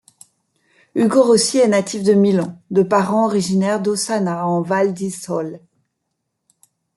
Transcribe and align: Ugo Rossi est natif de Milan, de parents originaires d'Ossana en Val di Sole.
Ugo 0.95 1.21
Rossi 1.21 1.59
est 1.59 1.67
natif 1.67 2.01
de 2.01 2.13
Milan, 2.15 2.59
de 2.71 2.81
parents 2.81 3.25
originaires 3.27 3.79
d'Ossana 3.79 4.47
en 4.47 4.63
Val 4.63 4.95
di 4.95 5.11
Sole. 5.11 5.59